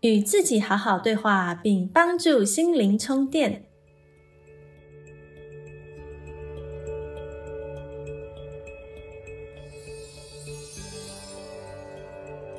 [0.00, 3.64] 与自己好好对话，并帮助心灵充电。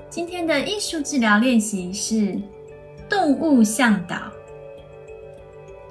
[0.08, 2.40] 今天的艺术治疗练习是
[3.10, 4.32] 动物向导。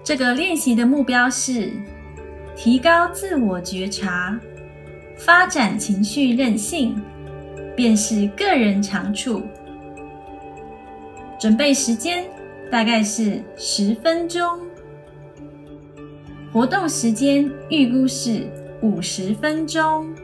[0.05, 1.73] 这个练习的目标是
[2.55, 4.39] 提高自我觉察。
[5.19, 6.99] 发展情绪韧性，
[7.77, 9.43] 便是个人长处。
[11.41, 12.27] 准备时间
[12.71, 14.61] 大概是十分钟，
[16.53, 18.47] 活动时间预估是
[18.83, 20.15] 五十分钟。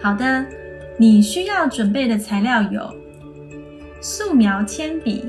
[0.00, 0.46] 好的，
[0.96, 2.88] 你需要准备的材料有
[4.00, 5.28] 素描铅笔、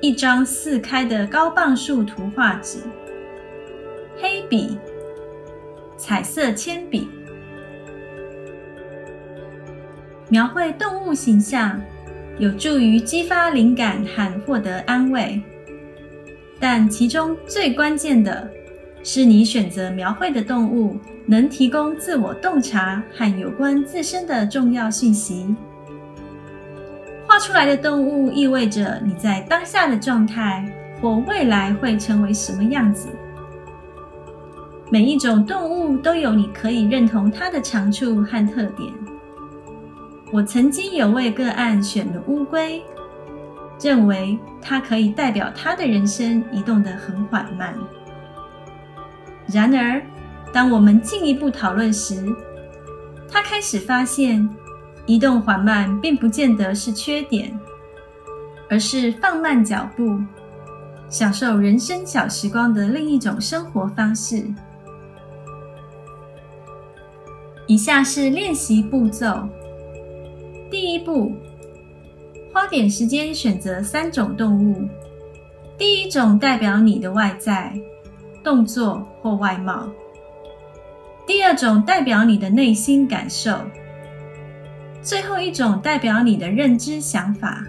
[0.00, 2.78] 一张四开的高磅数图画纸、
[4.20, 4.76] 黑笔。
[5.96, 7.06] 彩色铅笔，
[10.30, 11.78] 描绘动物形象，
[12.40, 15.40] 有助于激发灵感和获得安慰。
[16.58, 18.50] 但其中最关键的
[19.02, 25.54] 是，你选择描绘的动物能提供自我洞察和有关自身的重要信息。
[27.26, 30.66] 画出来的动物意味着你在当下的状态
[30.98, 33.08] 或未来会成为什么样子。
[34.90, 38.92] 每一种动物都有你可以认同它的长处和特点。
[40.32, 42.82] 我曾经有位个案选了乌龟，
[43.80, 47.74] 认为它可以代表他的人生移动得很缓慢。
[49.48, 50.00] 然而，
[50.52, 52.24] 当我们进一步讨论时，
[53.28, 54.48] 他开始发现，
[55.04, 57.58] 移动缓慢并不见得是缺点，
[58.68, 60.20] 而是放慢脚步，
[61.08, 64.44] 享受人生小时光的另一种生活方式。
[67.66, 69.48] 以下是练习步骤。
[70.70, 71.32] 第一步，
[72.52, 74.88] 花点时间选择三种动物。
[75.76, 77.72] 第一种代表你的外在
[78.44, 79.90] 动作或外貌；
[81.26, 83.54] 第二种代表你的内心感受；
[85.02, 87.66] 最后一种代表你的认知想法。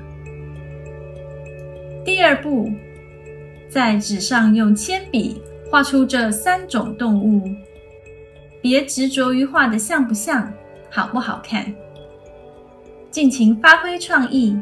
[2.05, 2.69] 第二步，
[3.67, 5.41] 在纸上用铅笔
[5.71, 7.49] 画出这三种动物。
[8.61, 10.53] 别执着于画的像不像、
[10.91, 11.73] 好不好看，
[13.11, 14.57] 尽情发挥创意，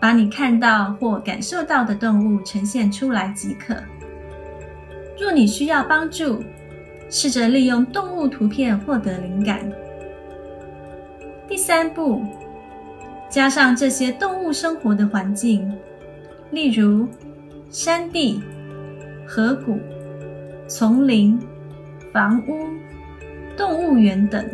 [0.00, 3.74] 把你看到或感受到的动物呈现出来即可。
[5.20, 6.42] 若你需要帮助，
[7.10, 9.60] 试着利用动物图片获得灵感。
[11.48, 12.24] 第三步，
[13.28, 15.70] 加上这些动物生活的环境，
[16.50, 17.08] 例如
[17.70, 18.40] 山地、
[19.26, 19.78] 河谷、
[20.68, 21.38] 丛林、
[22.12, 22.66] 房屋。
[23.56, 24.46] 动物园等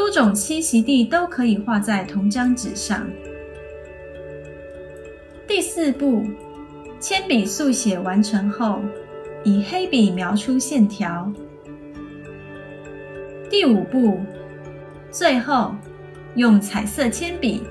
[0.00, 3.06] 多种栖息地都可以画在同张纸上。
[5.46, 6.24] 第四步，
[6.98, 8.80] 铅笔速写完成后，
[9.44, 11.30] 以黑笔描出线条。
[13.50, 14.18] 第五步，
[15.10, 15.74] 最后
[16.34, 17.62] 用彩色铅笔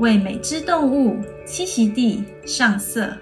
[0.00, 1.16] 为每只动物
[1.46, 3.16] 栖息地上色。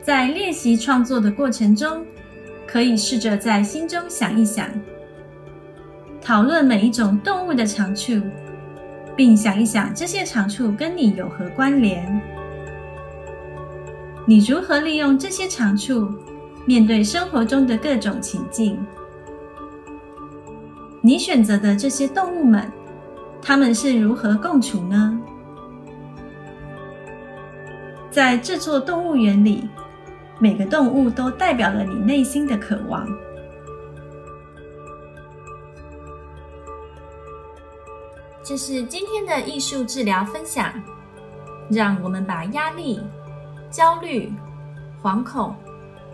[0.00, 2.06] 在练习创作的过程中。
[2.64, 4.66] 可以试着在心中想一想，
[6.22, 8.20] 讨论每一种动物的长处，
[9.16, 12.20] 并想一想这些长处跟你有何关联。
[14.24, 16.08] 你如何利用这些长处
[16.64, 18.78] 面对生活中的各种情境？
[21.00, 22.70] 你选择的这些动物们，
[23.42, 25.20] 它们是如何共处呢？
[28.10, 29.68] 在这座动物园里。
[30.38, 33.06] 每个动物都代表了你内心的渴望。
[38.44, 40.72] 这是今天的艺术治疗分享，
[41.70, 43.00] 让我们把压力、
[43.70, 44.32] 焦虑、
[45.00, 45.54] 惶恐、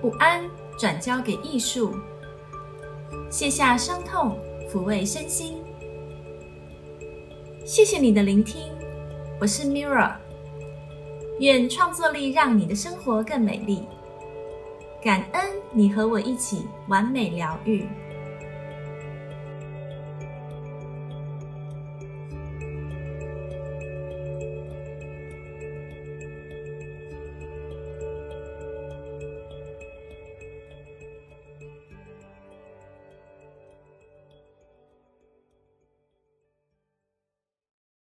[0.03, 0.45] 不安
[0.79, 1.95] 转交给艺术，
[3.31, 4.39] 卸下伤痛，
[4.71, 5.57] 抚慰身心。
[7.65, 8.63] 谢谢你的聆听，
[9.41, 10.13] 我是 Mirra，
[11.41, 13.87] 愿创作力让你的生活更美丽。
[15.03, 15.43] 感恩
[15.73, 17.87] 你和我一起完美疗愈。